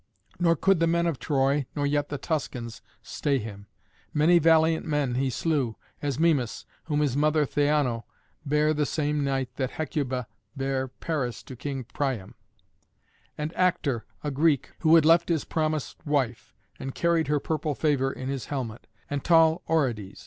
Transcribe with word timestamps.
Nor 0.39 0.55
could 0.55 0.79
the 0.79 0.87
men 0.87 1.05
of 1.05 1.19
Troy, 1.19 1.67
nor 1.75 1.85
yet 1.85 2.09
the 2.09 2.17
Tuscans, 2.17 2.81
stay 3.03 3.37
him. 3.37 3.67
Many 4.15 4.39
valiant 4.39 4.83
men 4.83 5.13
he 5.13 5.29
slew, 5.29 5.75
as 6.01 6.17
Mimas, 6.19 6.65
whom 6.85 7.01
his 7.01 7.15
mother 7.15 7.45
Theano 7.45 8.05
bare 8.43 8.73
the 8.73 8.87
same 8.87 9.23
night 9.23 9.55
that 9.57 9.69
Hecuba 9.77 10.25
bare 10.57 10.87
Paris 10.87 11.43
to 11.43 11.55
King 11.55 11.83
Priam; 11.83 12.33
and 13.37 13.53
Actor, 13.55 14.03
a 14.23 14.31
Greek, 14.31 14.71
who 14.79 14.95
had 14.95 15.05
left 15.05 15.29
his 15.29 15.45
promised 15.45 16.03
wife, 16.03 16.55
and 16.79 16.95
carried 16.95 17.27
her 17.27 17.39
purple 17.39 17.75
favour 17.75 18.11
in 18.11 18.27
his 18.27 18.45
helmet; 18.45 18.87
and 19.07 19.23
tall 19.23 19.61
Orodes. 19.67 20.19